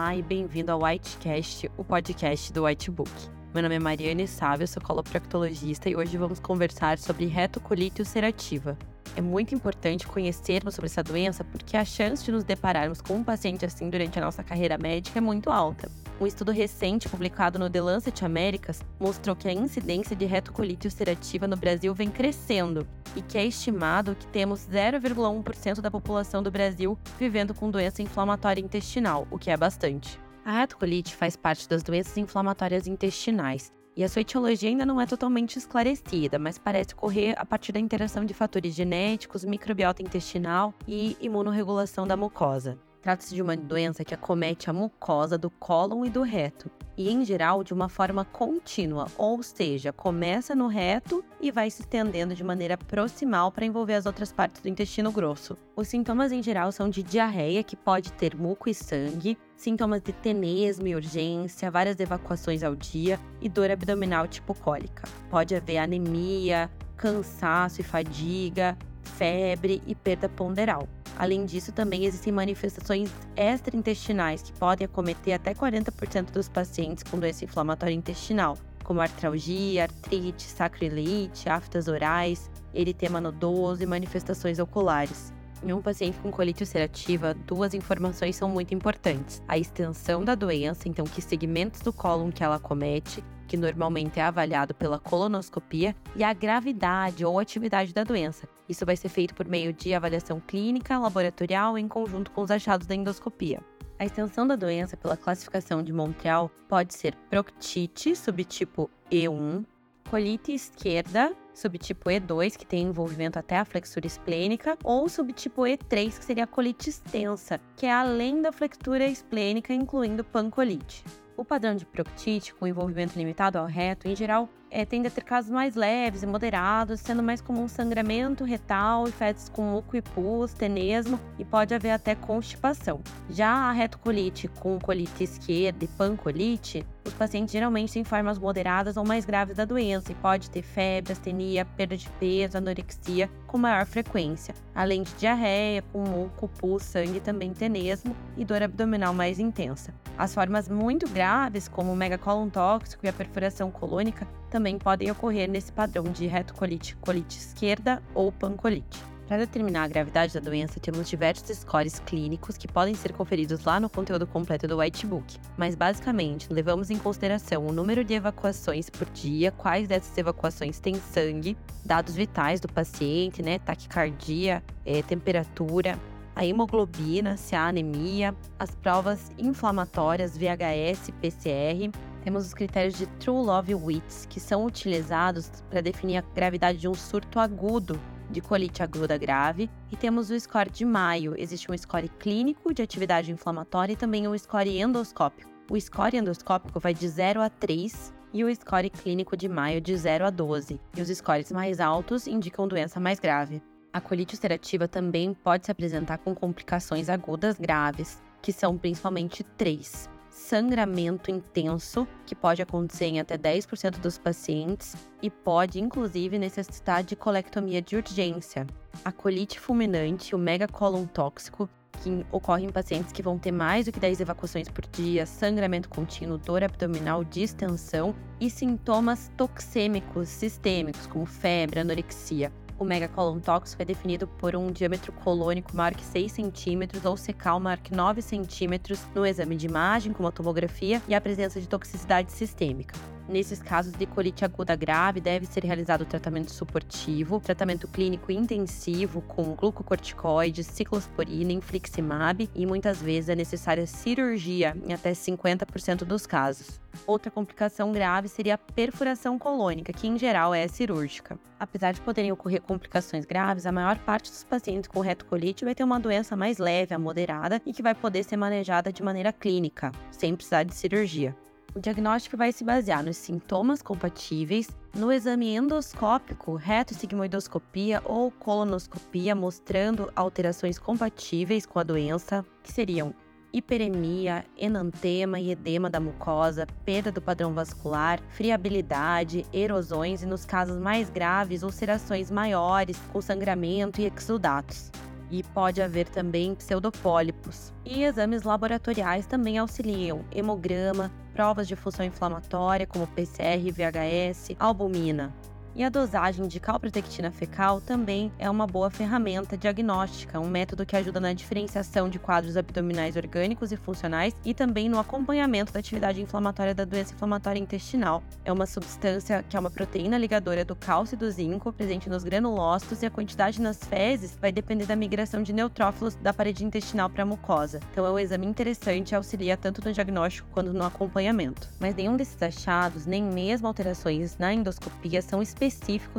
Olá 0.00 0.16
e 0.16 0.22
bem-vindo 0.22 0.72
ao 0.72 0.82
Whitecast, 0.82 1.70
o 1.76 1.84
podcast 1.84 2.50
do 2.54 2.64
Whitebook. 2.64 3.10
Meu 3.52 3.62
nome 3.62 3.74
é 3.74 3.78
Mariane 3.78 4.26
Sávio, 4.26 4.66
sou 4.66 4.82
coloproctologista 4.82 5.90
e 5.90 5.94
hoje 5.94 6.16
vamos 6.16 6.40
conversar 6.40 6.96
sobre 6.96 7.26
retocolite 7.26 8.00
ulcerativa. 8.00 8.78
É 9.14 9.20
muito 9.20 9.54
importante 9.54 10.06
conhecermos 10.06 10.74
sobre 10.74 10.86
essa 10.86 11.02
doença 11.02 11.44
porque 11.44 11.76
a 11.76 11.84
chance 11.84 12.24
de 12.24 12.32
nos 12.32 12.44
depararmos 12.44 13.02
com 13.02 13.16
um 13.16 13.22
paciente 13.22 13.66
assim 13.66 13.90
durante 13.90 14.18
a 14.18 14.22
nossa 14.22 14.42
carreira 14.42 14.78
médica 14.78 15.18
é 15.18 15.20
muito 15.20 15.50
alta. 15.50 15.90
Um 16.20 16.26
estudo 16.26 16.52
recente 16.52 17.08
publicado 17.08 17.58
no 17.58 17.70
The 17.70 17.80
Lancet 17.80 18.22
Américas 18.22 18.82
mostrou 19.00 19.34
que 19.34 19.48
a 19.48 19.52
incidência 19.54 20.14
de 20.14 20.26
retocolite 20.26 20.86
ulcerativa 20.86 21.48
no 21.48 21.56
Brasil 21.56 21.94
vem 21.94 22.10
crescendo 22.10 22.86
e 23.16 23.22
que 23.22 23.38
é 23.38 23.46
estimado 23.46 24.14
que 24.14 24.26
temos 24.26 24.68
0,1% 24.70 25.80
da 25.80 25.90
população 25.90 26.42
do 26.42 26.50
Brasil 26.50 26.98
vivendo 27.18 27.54
com 27.54 27.70
doença 27.70 28.02
inflamatória 28.02 28.60
intestinal, 28.60 29.26
o 29.30 29.38
que 29.38 29.50
é 29.50 29.56
bastante. 29.56 30.20
A 30.44 30.60
retocolite 30.60 31.16
faz 31.16 31.36
parte 31.36 31.66
das 31.66 31.82
doenças 31.82 32.18
inflamatórias 32.18 32.86
intestinais 32.86 33.72
e 33.96 34.04
a 34.04 34.08
sua 34.08 34.20
etiologia 34.20 34.68
ainda 34.68 34.84
não 34.84 35.00
é 35.00 35.06
totalmente 35.06 35.56
esclarecida, 35.56 36.38
mas 36.38 36.58
parece 36.58 36.92
ocorrer 36.92 37.34
a 37.38 37.46
partir 37.46 37.72
da 37.72 37.80
interação 37.80 38.26
de 38.26 38.34
fatores 38.34 38.74
genéticos, 38.74 39.42
microbiota 39.42 40.02
intestinal 40.02 40.74
e 40.86 41.16
imunorregulação 41.18 42.06
da 42.06 42.16
mucosa. 42.16 42.78
Trata-se 43.00 43.34
de 43.34 43.40
uma 43.40 43.56
doença 43.56 44.04
que 44.04 44.14
acomete 44.14 44.68
a 44.68 44.72
mucosa 44.72 45.38
do 45.38 45.48
cólon 45.48 46.04
e 46.04 46.10
do 46.10 46.22
reto, 46.22 46.70
e 46.98 47.10
em 47.10 47.24
geral 47.24 47.64
de 47.64 47.72
uma 47.72 47.88
forma 47.88 48.26
contínua, 48.26 49.06
ou 49.16 49.42
seja, 49.42 49.90
começa 49.90 50.54
no 50.54 50.66
reto 50.66 51.24
e 51.40 51.50
vai 51.50 51.70
se 51.70 51.80
estendendo 51.80 52.34
de 52.34 52.44
maneira 52.44 52.76
proximal 52.76 53.50
para 53.50 53.64
envolver 53.64 53.94
as 53.94 54.04
outras 54.04 54.30
partes 54.30 54.60
do 54.60 54.68
intestino 54.68 55.10
grosso. 55.10 55.56
Os 55.74 55.88
sintomas 55.88 56.30
em 56.30 56.42
geral 56.42 56.70
são 56.70 56.90
de 56.90 57.02
diarreia, 57.02 57.62
que 57.62 57.74
pode 57.74 58.12
ter 58.12 58.36
muco 58.36 58.68
e 58.68 58.74
sangue, 58.74 59.38
sintomas 59.56 60.02
de 60.02 60.12
tenesmo 60.12 60.86
e 60.86 60.94
urgência, 60.94 61.70
várias 61.70 61.98
evacuações 62.00 62.62
ao 62.62 62.76
dia 62.76 63.18
e 63.40 63.48
dor 63.48 63.70
abdominal 63.70 64.28
tipo 64.28 64.54
cólica. 64.54 65.04
Pode 65.30 65.54
haver 65.54 65.78
anemia, 65.78 66.70
cansaço 66.98 67.80
e 67.80 67.84
fadiga, 67.84 68.76
febre 69.10 69.82
e 69.86 69.94
perda 69.94 70.28
ponderal. 70.28 70.88
Além 71.18 71.44
disso, 71.44 71.72
também 71.72 72.04
existem 72.04 72.32
manifestações 72.32 73.10
extraintestinais 73.36 74.42
que 74.42 74.52
podem 74.52 74.86
acometer 74.86 75.34
até 75.34 75.52
40% 75.52 76.30
dos 76.30 76.48
pacientes 76.48 77.04
com 77.04 77.18
doença 77.18 77.44
inflamatória 77.44 77.94
intestinal, 77.94 78.56
como 78.84 79.00
artralgia, 79.00 79.82
artrite, 79.82 80.44
sacroileite, 80.44 81.48
aftas 81.48 81.88
orais, 81.88 82.50
eritema 82.72 83.20
nodoso 83.20 83.82
e 83.82 83.86
manifestações 83.86 84.58
oculares. 84.58 85.32
Em 85.62 85.74
um 85.74 85.82
paciente 85.82 86.18
com 86.20 86.30
colite 86.30 86.62
ulcerativa, 86.62 87.34
duas 87.34 87.74
informações 87.74 88.34
são 88.34 88.48
muito 88.48 88.72
importantes: 88.72 89.42
a 89.46 89.58
extensão 89.58 90.24
da 90.24 90.34
doença, 90.34 90.88
então 90.88 91.04
que 91.04 91.20
segmentos 91.20 91.80
do 91.80 91.92
cólon 91.92 92.32
que 92.32 92.42
ela 92.42 92.58
comete, 92.58 93.22
que 93.50 93.56
normalmente 93.56 94.20
é 94.20 94.22
avaliado 94.22 94.72
pela 94.72 94.96
colonoscopia, 94.96 95.96
e 96.14 96.22
a 96.22 96.32
gravidade 96.32 97.24
ou 97.24 97.36
atividade 97.36 97.92
da 97.92 98.04
doença. 98.04 98.48
Isso 98.68 98.86
vai 98.86 98.96
ser 98.96 99.08
feito 99.08 99.34
por 99.34 99.44
meio 99.44 99.72
de 99.72 99.92
avaliação 99.92 100.38
clínica, 100.38 100.96
laboratorial, 100.96 101.76
em 101.76 101.88
conjunto 101.88 102.30
com 102.30 102.42
os 102.42 102.50
achados 102.52 102.86
da 102.86 102.94
endoscopia. 102.94 103.60
A 103.98 104.04
extensão 104.04 104.46
da 104.46 104.54
doença 104.54 104.96
pela 104.96 105.16
classificação 105.16 105.82
de 105.82 105.92
Montreal 105.92 106.48
pode 106.68 106.94
ser 106.94 107.16
proctite, 107.28 108.14
subtipo 108.14 108.88
E1, 109.10 109.64
colite 110.08 110.52
esquerda, 110.52 111.34
subtipo 111.52 112.08
E2, 112.08 112.56
que 112.56 112.64
tem 112.64 112.84
envolvimento 112.84 113.36
até 113.36 113.58
a 113.58 113.64
flexura 113.64 114.06
esplênica, 114.06 114.78
ou 114.84 115.08
subtipo 115.08 115.62
E3, 115.62 116.16
que 116.16 116.24
seria 116.24 116.44
a 116.44 116.46
colite 116.46 116.88
extensa, 116.88 117.60
que 117.76 117.84
é 117.84 117.92
além 117.92 118.40
da 118.40 118.52
flexura 118.52 119.06
esplênica, 119.06 119.74
incluindo 119.74 120.22
pancolite. 120.22 121.02
O 121.40 121.44
padrão 121.44 121.74
de 121.74 121.86
proctite, 121.86 122.52
com 122.52 122.66
envolvimento 122.66 123.18
limitado 123.18 123.56
ao 123.56 123.64
reto, 123.64 124.06
em 124.06 124.14
geral, 124.14 124.46
é, 124.70 124.84
tende 124.84 125.08
a 125.08 125.10
ter 125.10 125.24
casos 125.24 125.50
mais 125.50 125.74
leves 125.74 126.22
e 126.22 126.26
moderados, 126.26 127.00
sendo 127.00 127.22
mais 127.22 127.40
comum 127.40 127.66
sangramento 127.66 128.44
retal 128.44 129.08
e 129.08 129.12
fezes 129.12 129.48
com 129.48 129.62
muco 129.62 129.96
e 129.96 130.02
pus, 130.02 130.52
tenesmo 130.52 131.18
e 131.38 131.44
pode 131.44 131.74
haver 131.74 131.90
até 131.90 132.14
constipação. 132.14 133.00
Já 133.28 133.50
a 133.50 133.72
retocolite 133.72 134.48
com 134.48 134.78
colite 134.78 135.24
esquerda 135.24 135.84
e 135.84 135.88
pancolite, 135.88 136.86
os 137.04 137.14
pacientes 137.14 137.52
geralmente 137.52 137.92
têm 137.92 138.04
formas 138.04 138.38
moderadas 138.38 138.96
ou 138.96 139.04
mais 139.04 139.24
graves 139.24 139.56
da 139.56 139.64
doença 139.64 140.12
e 140.12 140.14
pode 140.14 140.50
ter 140.50 140.62
febre, 140.62 141.12
astenia, 141.12 141.64
perda 141.64 141.96
de 141.96 142.08
peso, 142.10 142.58
anorexia 142.58 143.28
com 143.46 143.58
maior 143.58 143.84
frequência, 143.86 144.54
além 144.74 145.02
de 145.02 145.12
diarreia, 145.14 145.82
com 145.92 146.04
muco, 146.04 146.48
pus, 146.58 146.84
sangue 146.84 147.18
também 147.18 147.52
tenesmo 147.52 148.14
e 148.36 148.44
dor 148.44 148.62
abdominal 148.62 149.12
mais 149.12 149.38
intensa. 149.38 149.92
As 150.16 150.34
formas 150.34 150.68
muito 150.68 151.08
graves, 151.08 151.66
como 151.66 151.92
o 151.92 151.96
megacolon 151.96 152.48
tóxico 152.48 153.06
e 153.06 153.08
a 153.08 153.12
perfuração 153.12 153.70
colônica, 153.70 154.26
também 154.50 154.78
podem 154.78 155.10
ocorrer 155.10 155.48
nesse 155.48 155.72
padrão 155.72 156.04
de 156.04 156.26
retocolite, 156.26 156.96
colite 156.96 157.38
esquerda 157.38 158.02
ou 158.12 158.30
pancolite. 158.30 159.10
Para 159.30 159.38
determinar 159.38 159.84
a 159.84 159.88
gravidade 159.88 160.34
da 160.34 160.40
doença, 160.40 160.80
temos 160.80 161.08
diversos 161.08 161.56
scores 161.58 162.00
clínicos 162.00 162.56
que 162.56 162.66
podem 162.66 162.96
ser 162.96 163.12
conferidos 163.12 163.64
lá 163.64 163.78
no 163.78 163.88
conteúdo 163.88 164.26
completo 164.26 164.66
do 164.66 164.78
Whitebook, 164.78 165.38
mas 165.56 165.76
basicamente 165.76 166.52
levamos 166.52 166.90
em 166.90 166.98
consideração 166.98 167.64
o 167.64 167.72
número 167.72 168.02
de 168.02 168.14
evacuações 168.14 168.90
por 168.90 169.08
dia, 169.10 169.52
quais 169.52 169.86
dessas 169.86 170.18
evacuações 170.18 170.80
têm 170.80 170.96
sangue, 170.96 171.56
dados 171.84 172.16
vitais 172.16 172.58
do 172.58 172.66
paciente, 172.66 173.40
né, 173.40 173.60
taquicardia, 173.60 174.64
é, 174.84 175.00
temperatura, 175.00 175.96
a 176.34 176.44
hemoglobina, 176.44 177.36
se 177.36 177.54
há 177.54 177.68
anemia, 177.68 178.34
as 178.58 178.74
provas 178.74 179.30
inflamatórias 179.38 180.36
VHS, 180.36 181.12
PCR, 181.20 181.92
temos 182.22 182.46
os 182.46 182.54
critérios 182.54 182.94
de 182.94 183.06
True 183.06 183.44
Love 183.44 183.74
Wits, 183.74 184.26
que 184.28 184.38
são 184.38 184.64
utilizados 184.64 185.50
para 185.70 185.80
definir 185.80 186.18
a 186.18 186.24
gravidade 186.34 186.78
de 186.78 186.88
um 186.88 186.94
surto 186.94 187.38
agudo 187.38 188.00
de 188.30 188.40
colite 188.40 188.82
aguda 188.82 189.18
grave, 189.18 189.68
e 189.90 189.96
temos 189.96 190.30
o 190.30 190.38
score 190.38 190.70
de 190.70 190.84
Maio. 190.84 191.34
Existe 191.36 191.70
um 191.70 191.76
score 191.76 192.08
clínico 192.08 192.72
de 192.72 192.80
atividade 192.80 193.32
inflamatória 193.32 193.94
e 193.94 193.96
também 193.96 194.28
um 194.28 194.38
score 194.38 194.78
endoscópico. 194.80 195.50
O 195.68 195.80
score 195.80 196.16
endoscópico 196.16 196.78
vai 196.78 196.94
de 196.94 197.08
0 197.08 197.42
a 197.42 197.50
3 197.50 198.14
e 198.32 198.44
o 198.44 198.54
score 198.54 198.88
clínico 198.88 199.36
de 199.36 199.48
Maio 199.48 199.80
de 199.80 199.96
0 199.96 200.26
a 200.26 200.30
12. 200.30 200.80
E 200.96 201.02
os 201.02 201.08
scores 201.08 201.50
mais 201.50 201.80
altos 201.80 202.26
indicam 202.26 202.68
doença 202.68 203.00
mais 203.00 203.18
grave. 203.18 203.60
A 203.92 204.00
colite 204.00 204.36
ulcerativa 204.36 204.86
também 204.86 205.34
pode 205.34 205.66
se 205.66 205.72
apresentar 205.72 206.18
com 206.18 206.32
complicações 206.32 207.08
agudas 207.08 207.58
graves, 207.58 208.22
que 208.40 208.52
são 208.52 208.78
principalmente 208.78 209.42
três 209.42 210.08
sangramento 210.30 211.30
intenso, 211.30 212.06
que 212.24 212.34
pode 212.34 212.62
acontecer 212.62 213.06
em 213.06 213.20
até 213.20 213.36
10% 213.36 213.98
dos 213.98 214.16
pacientes 214.16 214.94
e 215.20 215.28
pode, 215.28 215.80
inclusive, 215.80 216.38
necessitar 216.38 217.02
de 217.02 217.16
colectomia 217.16 217.82
de 217.82 217.96
urgência. 217.96 218.66
A 219.04 219.12
colite 219.12 219.58
fulminante, 219.58 220.34
o 220.34 220.38
megacolon 220.38 221.04
tóxico, 221.06 221.68
que 222.02 222.24
ocorre 222.32 222.64
em 222.64 222.70
pacientes 222.70 223.12
que 223.12 223.22
vão 223.22 223.38
ter 223.38 223.52
mais 223.52 223.86
do 223.86 223.92
que 223.92 224.00
10 224.00 224.20
evacuações 224.20 224.68
por 224.68 224.86
dia, 224.86 225.26
sangramento 225.26 225.88
contínuo, 225.88 226.38
dor 226.38 226.64
abdominal, 226.64 227.22
distensão 227.22 228.14
e 228.40 228.48
sintomas 228.48 229.30
toxêmicos 229.36 230.28
sistêmicos, 230.28 231.06
como 231.06 231.26
febre, 231.26 231.80
anorexia. 231.80 232.52
O 232.80 232.84
megacolon 232.84 233.38
tóxico 233.40 233.82
é 233.82 233.84
definido 233.84 234.26
por 234.26 234.56
um 234.56 234.72
diâmetro 234.72 235.12
colônico 235.12 235.76
maior 235.76 235.94
que 235.94 236.02
6 236.02 236.32
centímetros 236.32 237.04
ou 237.04 237.14
secal 237.14 237.60
maior 237.60 237.76
que 237.76 237.94
9 237.94 238.22
centímetros 238.22 239.06
no 239.14 239.26
exame 239.26 239.54
de 239.54 239.66
imagem, 239.66 240.14
como 240.14 240.26
a 240.26 240.32
tomografia, 240.32 241.02
e 241.06 241.14
a 241.14 241.20
presença 241.20 241.60
de 241.60 241.68
toxicidade 241.68 242.32
sistêmica. 242.32 242.98
Nesses 243.30 243.62
casos 243.62 243.92
de 243.92 244.06
colite 244.06 244.44
aguda 244.44 244.74
grave, 244.74 245.20
deve 245.20 245.46
ser 245.46 245.62
realizado 245.64 246.04
tratamento 246.04 246.50
suportivo, 246.50 247.38
tratamento 247.38 247.86
clínico 247.86 248.32
intensivo 248.32 249.22
com 249.22 249.54
glucocorticoides, 249.54 250.66
ciclosporina, 250.66 251.52
infliximab 251.52 252.50
e 252.52 252.66
muitas 252.66 253.00
vezes 253.00 253.28
é 253.28 253.36
necessária 253.36 253.86
cirurgia 253.86 254.76
em 254.84 254.92
até 254.92 255.12
50% 255.12 255.98
dos 255.98 256.26
casos. 256.26 256.80
Outra 257.06 257.30
complicação 257.30 257.92
grave 257.92 258.26
seria 258.26 258.54
a 258.54 258.58
perfuração 258.58 259.38
colônica, 259.38 259.92
que 259.92 260.08
em 260.08 260.18
geral 260.18 260.52
é 260.52 260.66
cirúrgica. 260.66 261.38
Apesar 261.60 261.92
de 261.92 262.00
poderem 262.00 262.32
ocorrer 262.32 262.60
complicações 262.60 263.24
graves, 263.24 263.64
a 263.64 263.70
maior 263.70 263.96
parte 263.98 264.28
dos 264.28 264.42
pacientes 264.42 264.88
com 264.88 264.98
retocolite 264.98 265.64
vai 265.64 265.76
ter 265.76 265.84
uma 265.84 266.00
doença 266.00 266.34
mais 266.34 266.58
leve 266.58 266.96
a 266.96 266.98
moderada 266.98 267.62
e 267.64 267.72
que 267.72 267.80
vai 267.80 267.94
poder 267.94 268.24
ser 268.24 268.36
manejada 268.36 268.92
de 268.92 269.04
maneira 269.04 269.32
clínica, 269.32 269.92
sem 270.10 270.34
precisar 270.34 270.64
de 270.64 270.74
cirurgia. 270.74 271.32
O 271.72 271.78
diagnóstico 271.78 272.36
vai 272.36 272.50
se 272.50 272.64
basear 272.64 273.04
nos 273.04 273.16
sintomas 273.16 273.80
compatíveis, 273.80 274.68
no 274.92 275.12
exame 275.12 275.54
endoscópico, 275.54 276.56
retossigmoidoscopia 276.56 278.02
ou 278.04 278.28
colonoscopia, 278.28 279.36
mostrando 279.36 280.10
alterações 280.16 280.80
compatíveis 280.80 281.64
com 281.64 281.78
a 281.78 281.84
doença, 281.84 282.44
que 282.60 282.72
seriam 282.72 283.14
hiperemia, 283.52 284.44
enantema 284.56 285.38
e 285.38 285.52
edema 285.52 285.88
da 285.88 286.00
mucosa, 286.00 286.66
perda 286.84 287.12
do 287.12 287.22
padrão 287.22 287.54
vascular, 287.54 288.20
friabilidade, 288.30 289.46
erosões 289.52 290.24
e, 290.24 290.26
nos 290.26 290.44
casos 290.44 290.76
mais 290.76 291.08
graves, 291.08 291.62
ulcerações 291.62 292.32
maiores, 292.32 292.96
com 293.12 293.20
sangramento 293.20 294.00
e 294.00 294.06
exudatos 294.06 294.90
e 295.30 295.42
pode 295.42 295.80
haver 295.80 296.08
também 296.08 296.54
pseudopólipos. 296.54 297.72
E 297.84 298.04
exames 298.04 298.42
laboratoriais 298.42 299.26
também 299.26 299.58
auxiliam 299.58 300.24
hemograma, 300.32 301.10
provas 301.32 301.68
de 301.68 301.76
função 301.76 302.04
inflamatória 302.04 302.86
como 302.86 303.06
PCR, 303.06 303.70
VHS, 303.72 304.56
albumina. 304.58 305.32
E 305.80 305.82
a 305.82 305.88
dosagem 305.88 306.46
de 306.46 306.60
calprotectina 306.60 307.30
fecal 307.30 307.80
também 307.80 308.30
é 308.38 308.50
uma 308.50 308.66
boa 308.66 308.90
ferramenta 308.90 309.56
diagnóstica, 309.56 310.38
um 310.38 310.46
método 310.46 310.84
que 310.84 310.94
ajuda 310.94 311.18
na 311.18 311.32
diferenciação 311.32 312.06
de 312.06 312.18
quadros 312.18 312.54
abdominais 312.54 313.16
orgânicos 313.16 313.72
e 313.72 313.78
funcionais 313.78 314.36
e 314.44 314.52
também 314.52 314.90
no 314.90 314.98
acompanhamento 314.98 315.72
da 315.72 315.80
atividade 315.80 316.20
inflamatória 316.20 316.74
da 316.74 316.84
doença 316.84 317.14
inflamatória 317.14 317.58
intestinal. 317.58 318.22
É 318.44 318.52
uma 318.52 318.66
substância 318.66 319.42
que 319.48 319.56
é 319.56 319.58
uma 319.58 319.70
proteína 319.70 320.18
ligadora 320.18 320.66
do 320.66 320.76
cálcio 320.76 321.14
e 321.14 321.16
do 321.16 321.30
zinco, 321.30 321.72
presente 321.72 322.10
nos 322.10 322.24
granulócitos, 322.24 323.02
e 323.02 323.06
a 323.06 323.10
quantidade 323.10 323.58
nas 323.58 323.78
fezes 323.78 324.36
vai 324.38 324.52
depender 324.52 324.84
da 324.84 324.94
migração 324.94 325.42
de 325.42 325.54
neutrófilos 325.54 326.14
da 326.16 326.34
parede 326.34 326.62
intestinal 326.62 327.08
para 327.08 327.22
a 327.22 327.26
mucosa. 327.26 327.80
Então 327.90 328.04
é 328.04 328.10
um 328.10 328.18
exame 328.18 328.46
interessante 328.46 329.12
e 329.12 329.14
auxilia 329.14 329.56
tanto 329.56 329.82
no 329.82 329.94
diagnóstico 329.94 330.46
quanto 330.52 330.74
no 330.74 330.84
acompanhamento. 330.84 331.70
Mas 331.80 331.94
nenhum 331.94 332.18
desses 332.18 332.42
achados, 332.42 333.06
nem 333.06 333.22
mesmo 333.22 333.66
alterações 333.66 334.36
na 334.36 334.52
endoscopia, 334.52 335.22
são 335.22 335.40
específicos 335.40 335.69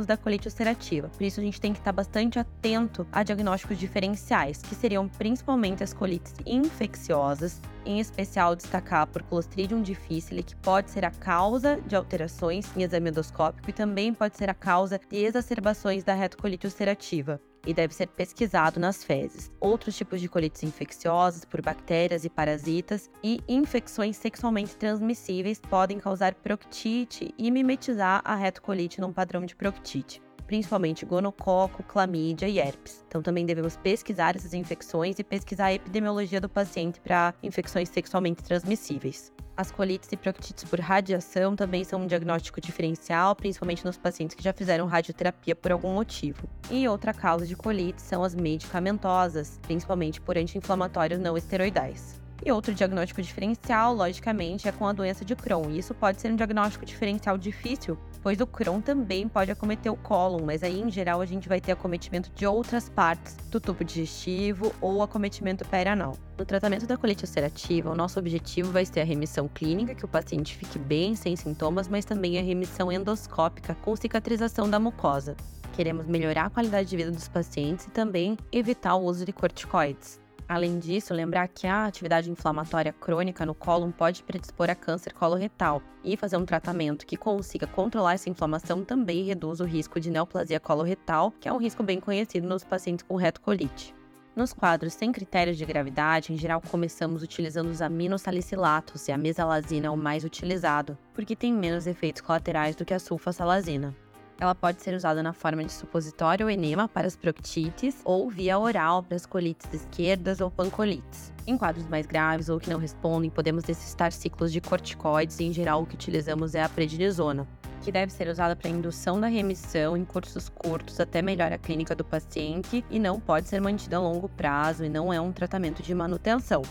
da 0.06 0.16
colite 0.16 0.48
ulcerativa. 0.48 1.08
Por 1.08 1.22
isso, 1.22 1.40
a 1.40 1.42
gente 1.42 1.60
tem 1.60 1.72
que 1.72 1.78
estar 1.78 1.92
bastante 1.92 2.38
atento 2.38 3.06
a 3.12 3.22
diagnósticos 3.22 3.78
diferenciais, 3.78 4.62
que 4.62 4.74
seriam 4.74 5.08
principalmente 5.08 5.82
as 5.82 5.92
colites 5.92 6.34
infecciosas, 6.46 7.60
em 7.84 8.00
especial 8.00 8.56
destacar 8.56 9.06
por 9.06 9.22
Clostridium 9.22 9.82
difficile, 9.82 10.42
que 10.42 10.56
pode 10.56 10.90
ser 10.90 11.04
a 11.04 11.10
causa 11.10 11.80
de 11.86 11.96
alterações 11.96 12.70
em 12.76 12.82
exame 12.82 13.10
endoscópico 13.10 13.68
e 13.68 13.72
também 13.72 14.14
pode 14.14 14.36
ser 14.36 14.48
a 14.48 14.54
causa 14.54 14.98
de 14.98 15.16
exacerbações 15.16 16.04
da 16.04 16.14
retocolite 16.14 16.66
ulcerativa 16.66 17.40
e 17.66 17.72
deve 17.72 17.94
ser 17.94 18.08
pesquisado 18.08 18.80
nas 18.80 19.04
fezes. 19.04 19.50
Outros 19.60 19.96
tipos 19.96 20.20
de 20.20 20.28
colites 20.28 20.62
infecciosas 20.62 21.44
por 21.44 21.62
bactérias 21.62 22.24
e 22.24 22.30
parasitas 22.30 23.10
e 23.22 23.40
infecções 23.48 24.16
sexualmente 24.16 24.76
transmissíveis 24.76 25.60
podem 25.60 25.98
causar 25.98 26.34
proctite 26.34 27.34
e 27.38 27.50
mimetizar 27.50 28.20
a 28.24 28.34
retocolite 28.34 29.00
num 29.00 29.12
padrão 29.12 29.44
de 29.44 29.54
proctite 29.54 30.20
principalmente 30.52 31.06
gonococo, 31.06 31.82
clamídia 31.82 32.46
e 32.46 32.58
herpes. 32.58 33.02
Então 33.08 33.22
também 33.22 33.46
devemos 33.46 33.74
pesquisar 33.74 34.36
essas 34.36 34.52
infecções 34.52 35.18
e 35.18 35.24
pesquisar 35.24 35.64
a 35.64 35.72
epidemiologia 35.72 36.42
do 36.42 36.48
paciente 36.48 37.00
para 37.00 37.32
infecções 37.42 37.88
sexualmente 37.88 38.44
transmissíveis. 38.44 39.32
As 39.56 39.70
colites 39.70 40.12
e 40.12 40.16
proctites 40.16 40.64
por 40.64 40.78
radiação 40.78 41.56
também 41.56 41.84
são 41.84 42.02
um 42.02 42.06
diagnóstico 42.06 42.60
diferencial, 42.60 43.34
principalmente 43.34 43.82
nos 43.82 43.96
pacientes 43.96 44.36
que 44.36 44.44
já 44.44 44.52
fizeram 44.52 44.86
radioterapia 44.86 45.56
por 45.56 45.72
algum 45.72 45.94
motivo. 45.94 46.46
E 46.70 46.86
outra 46.86 47.14
causa 47.14 47.46
de 47.46 47.56
colite 47.56 48.02
são 48.02 48.22
as 48.22 48.34
medicamentosas, 48.34 49.58
principalmente 49.62 50.20
por 50.20 50.36
anti-inflamatórios 50.36 51.18
não 51.18 51.34
esteroidais. 51.34 52.20
E 52.44 52.50
outro 52.50 52.74
diagnóstico 52.74 53.22
diferencial, 53.22 53.94
logicamente, 53.94 54.68
é 54.68 54.72
com 54.72 54.86
a 54.86 54.92
doença 54.92 55.24
de 55.24 55.36
Crohn. 55.36 55.70
E 55.70 55.78
isso 55.78 55.94
pode 55.94 56.20
ser 56.20 56.32
um 56.32 56.36
diagnóstico 56.36 56.84
diferencial 56.84 57.38
difícil, 57.38 57.96
pois 58.22 58.40
o 58.40 58.46
Crohn 58.46 58.80
também 58.80 59.28
pode 59.28 59.50
acometer 59.50 59.90
o 59.90 59.96
cólon, 59.96 60.44
mas 60.44 60.62
aí 60.62 60.80
em 60.80 60.90
geral 60.90 61.20
a 61.20 61.26
gente 61.26 61.48
vai 61.48 61.60
ter 61.60 61.72
acometimento 61.72 62.30
de 62.34 62.46
outras 62.46 62.88
partes 62.88 63.36
do 63.50 63.60
tubo 63.60 63.84
digestivo 63.84 64.72
ou 64.80 65.02
acometimento 65.02 65.66
perianal. 65.66 66.16
No 66.38 66.44
tratamento 66.44 66.86
da 66.86 66.96
colite 66.96 67.24
ulcerativa, 67.24 67.90
o 67.90 67.94
nosso 67.94 68.18
objetivo 68.18 68.70
vai 68.70 68.86
ser 68.86 69.00
a 69.00 69.04
remissão 69.04 69.48
clínica, 69.48 69.94
que 69.94 70.04
o 70.04 70.08
paciente 70.08 70.56
fique 70.56 70.78
bem, 70.78 71.14
sem 71.14 71.34
sintomas, 71.34 71.88
mas 71.88 72.04
também 72.04 72.38
a 72.38 72.42
remissão 72.42 72.90
endoscópica 72.90 73.74
com 73.82 73.96
cicatrização 73.96 74.70
da 74.70 74.78
mucosa. 74.78 75.36
Queremos 75.72 76.06
melhorar 76.06 76.46
a 76.46 76.50
qualidade 76.50 76.88
de 76.88 76.96
vida 76.96 77.10
dos 77.10 77.28
pacientes 77.28 77.86
e 77.86 77.90
também 77.90 78.36
evitar 78.52 78.94
o 78.94 79.04
uso 79.04 79.24
de 79.24 79.32
corticoides. 79.32 80.21
Além 80.52 80.78
disso, 80.78 81.14
lembrar 81.14 81.48
que 81.48 81.66
a 81.66 81.86
atividade 81.86 82.30
inflamatória 82.30 82.92
crônica 82.92 83.46
no 83.46 83.54
cólon 83.54 83.90
pode 83.90 84.22
predispor 84.22 84.68
a 84.68 84.74
câncer 84.74 85.14
coloretal 85.14 85.80
e 86.04 86.14
fazer 86.14 86.36
um 86.36 86.44
tratamento 86.44 87.06
que 87.06 87.16
consiga 87.16 87.66
controlar 87.66 88.12
essa 88.12 88.28
inflamação 88.28 88.84
também 88.84 89.24
reduz 89.24 89.60
o 89.60 89.64
risco 89.64 89.98
de 89.98 90.10
neoplasia 90.10 90.60
coloretal, 90.60 91.32
que 91.40 91.48
é 91.48 91.52
um 91.54 91.56
risco 91.56 91.82
bem 91.82 91.98
conhecido 91.98 92.46
nos 92.46 92.64
pacientes 92.64 93.02
com 93.02 93.16
retocolite. 93.16 93.94
Nos 94.36 94.52
quadros 94.52 94.92
sem 94.92 95.10
critérios 95.10 95.56
de 95.56 95.64
gravidade, 95.64 96.34
em 96.34 96.36
geral 96.36 96.60
começamos 96.60 97.22
utilizando 97.22 97.70
os 97.70 97.80
aminosalicilatos 97.80 99.08
e 99.08 99.12
a 99.12 99.16
mesalazina 99.16 99.86
é 99.86 99.90
o 99.90 99.96
mais 99.96 100.22
utilizado, 100.22 100.98
porque 101.14 101.34
tem 101.34 101.50
menos 101.50 101.86
efeitos 101.86 102.20
colaterais 102.20 102.76
do 102.76 102.84
que 102.84 102.92
a 102.92 102.98
sulfasalazina. 102.98 103.96
Ela 104.42 104.56
pode 104.56 104.82
ser 104.82 104.92
usada 104.92 105.22
na 105.22 105.32
forma 105.32 105.62
de 105.62 105.70
supositório 105.70 106.46
ou 106.46 106.50
enema 106.50 106.88
para 106.88 107.06
as 107.06 107.14
proctites 107.14 108.00
ou 108.04 108.28
via 108.28 108.58
oral 108.58 109.00
para 109.00 109.14
as 109.14 109.24
colites 109.24 109.72
esquerdas 109.72 110.40
ou 110.40 110.50
pancolites. 110.50 111.32
Em 111.46 111.56
quadros 111.56 111.86
mais 111.86 112.06
graves 112.06 112.48
ou 112.48 112.58
que 112.58 112.68
não 112.68 112.80
respondem, 112.80 113.30
podemos 113.30 113.62
necessitar 113.62 114.10
ciclos 114.10 114.52
de 114.52 114.60
corticoides 114.60 115.38
e, 115.38 115.44
em 115.44 115.52
geral, 115.52 115.82
o 115.82 115.86
que 115.86 115.94
utilizamos 115.94 116.56
é 116.56 116.62
a 116.64 116.68
prednisona, 116.68 117.46
que 117.82 117.92
deve 117.92 118.10
ser 118.10 118.26
usada 118.26 118.56
para 118.56 118.68
indução 118.68 119.20
da 119.20 119.28
remissão 119.28 119.96
em 119.96 120.04
cursos 120.04 120.48
curtos 120.48 120.98
até 120.98 121.22
melhor 121.22 121.52
a 121.52 121.58
clínica 121.58 121.94
do 121.94 122.04
paciente 122.04 122.84
e 122.90 122.98
não 122.98 123.20
pode 123.20 123.48
ser 123.48 123.60
mantida 123.60 123.98
a 123.98 124.00
longo 124.00 124.28
prazo 124.28 124.84
e 124.84 124.88
não 124.88 125.12
é 125.12 125.20
um 125.20 125.30
tratamento 125.30 125.84
de 125.84 125.94
manutenção. 125.94 126.62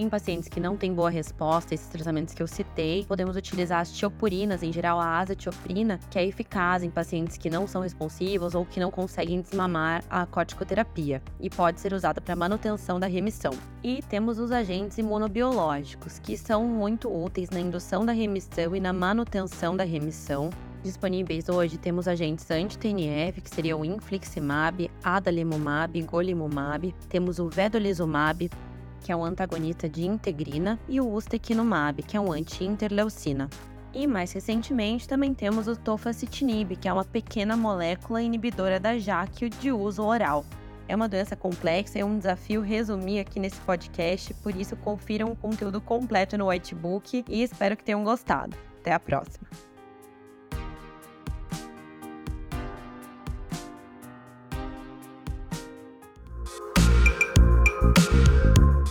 Em 0.00 0.08
pacientes 0.08 0.48
que 0.48 0.58
não 0.58 0.78
têm 0.78 0.94
boa 0.94 1.10
resposta 1.10 1.74
esses 1.74 1.86
tratamentos 1.86 2.32
que 2.32 2.42
eu 2.42 2.46
citei, 2.46 3.04
podemos 3.04 3.36
utilizar 3.36 3.80
as 3.80 3.92
tiopurinas, 3.92 4.62
em 4.62 4.72
geral 4.72 4.98
a 4.98 5.18
azatioprina, 5.18 6.00
que 6.08 6.18
é 6.18 6.24
eficaz 6.24 6.82
em 6.82 6.88
pacientes 6.88 7.36
que 7.36 7.50
não 7.50 7.66
são 7.66 7.82
responsivos 7.82 8.54
ou 8.54 8.64
que 8.64 8.80
não 8.80 8.90
conseguem 8.90 9.42
desmamar 9.42 10.02
a 10.08 10.24
corticoterapia 10.24 11.22
e 11.38 11.50
pode 11.50 11.80
ser 11.80 11.92
usada 11.92 12.18
para 12.18 12.34
manutenção 12.34 12.98
da 12.98 13.06
remissão. 13.06 13.52
E 13.84 14.00
temos 14.08 14.38
os 14.38 14.50
agentes 14.50 14.96
imunobiológicos, 14.96 16.18
que 16.18 16.34
são 16.34 16.64
muito 16.64 17.14
úteis 17.14 17.50
na 17.50 17.60
indução 17.60 18.02
da 18.02 18.12
remissão 18.12 18.74
e 18.74 18.80
na 18.80 18.94
manutenção 18.94 19.76
da 19.76 19.84
remissão, 19.84 20.48
Disponíveis 20.82 21.46
hoje 21.50 21.76
temos 21.76 22.08
agentes 22.08 22.50
anti-TNF, 22.50 23.42
que 23.42 23.50
seriam 23.50 23.82
o 23.82 23.84
infliximab, 23.84 24.90
adalimumab, 25.04 26.00
golimumab, 26.04 26.94
temos 27.06 27.38
o 27.38 27.50
vedolizumab, 27.50 28.50
que 29.00 29.10
é 29.10 29.16
um 29.16 29.24
antagonista 29.24 29.88
de 29.88 30.06
integrina, 30.06 30.78
e 30.88 31.00
o 31.00 31.12
ustekinumab, 31.12 32.02
que 32.02 32.16
é 32.16 32.20
um 32.20 32.32
anti-interleucina. 32.32 33.48
E 33.92 34.06
mais 34.06 34.32
recentemente 34.32 35.08
também 35.08 35.34
temos 35.34 35.66
o 35.66 35.76
tofacitinib, 35.76 36.76
que 36.76 36.88
é 36.88 36.92
uma 36.92 37.04
pequena 37.04 37.56
molécula 37.56 38.22
inibidora 38.22 38.78
da 38.78 38.96
JAK 38.98 39.48
de 39.50 39.72
uso 39.72 40.04
oral. 40.04 40.44
É 40.86 40.94
uma 40.94 41.08
doença 41.08 41.36
complexa 41.36 41.98
e 41.98 42.00
é 42.00 42.04
um 42.04 42.18
desafio 42.18 42.60
resumir 42.60 43.20
aqui 43.20 43.38
nesse 43.38 43.60
podcast, 43.60 44.34
por 44.34 44.54
isso 44.54 44.76
confiram 44.76 45.30
o 45.30 45.36
conteúdo 45.36 45.80
completo 45.80 46.36
no 46.36 46.48
Whitebook 46.48 47.24
e 47.28 47.42
espero 47.42 47.76
que 47.76 47.84
tenham 47.84 48.02
gostado. 48.04 48.56
Até 48.80 48.92
a 48.92 49.00
próxima! 49.00 49.69